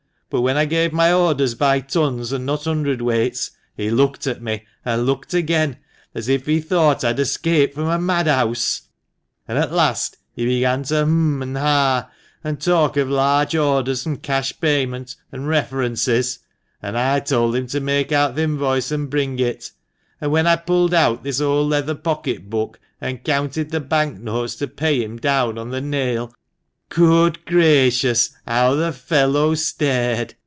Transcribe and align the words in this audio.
But 0.31 0.43
when 0.43 0.55
I 0.55 0.63
gave 0.63 0.93
my 0.93 1.11
orders 1.11 1.55
by 1.55 1.81
tons, 1.81 2.31
and 2.31 2.45
not 2.45 2.63
hundred 2.63 3.01
weights, 3.01 3.51
he 3.75 3.91
looked 3.91 4.25
at 4.27 4.41
me, 4.41 4.63
and 4.85 5.05
looked 5.05 5.33
again, 5.33 5.75
as 6.15 6.29
if 6.29 6.45
he 6.45 6.61
thought 6.61 7.01
THE 7.01 7.07
MANCHESTER 7.07 7.07
MAN. 7.07 7.07
63 7.09 7.09
I'd 7.09 7.19
escaped 7.59 7.75
from 7.75 7.87
a 7.89 7.99
madhouse; 7.99 8.81
an' 9.49 9.57
at 9.57 9.73
last 9.73 10.15
he 10.33 10.45
began 10.45 10.83
to 10.83 11.03
h'm 11.03 11.41
an' 11.41 11.57
ah, 11.59 12.09
an' 12.45 12.55
talk 12.55 12.95
of 12.95 13.09
large 13.09 13.57
orders, 13.57 14.07
an' 14.07 14.19
cash 14.19 14.57
payment, 14.61 15.17
an' 15.33 15.47
references; 15.47 16.39
an' 16.81 16.95
I 16.95 17.19
told 17.19 17.53
him 17.57 17.67
to 17.67 17.81
make 17.81 18.13
out 18.13 18.37
th' 18.37 18.39
invoice 18.39 18.89
and 18.89 19.09
bring 19.09 19.37
it. 19.37 19.71
An' 20.21 20.31
when 20.31 20.47
I 20.47 20.55
pulled 20.55 20.93
out 20.93 21.25
this 21.25 21.41
old 21.41 21.69
leather 21.69 21.93
pocket 21.93 22.49
book, 22.49 22.79
and 23.01 23.21
counted 23.21 23.71
the 23.71 23.81
bank 23.81 24.17
notes 24.21 24.55
to 24.55 24.69
pay 24.69 25.03
him 25.03 25.17
down 25.17 25.57
on 25.57 25.71
the 25.71 25.81
nail, 25.81 26.33
good 26.93 27.45
gracious! 27.45 28.31
how 28.45 28.75
the 28.75 28.91
fellow 28.91 29.55
stared 29.55 30.33